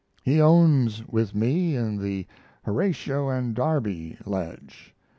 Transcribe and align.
He 0.23 0.41
owns 0.41 1.05
with 1.07 1.35
me 1.35 1.75
in 1.75 1.97
the 2.01 2.25
"Horatio 2.63 3.29
and 3.29 3.53
Derby" 3.53 4.17
ledge. 4.25 4.95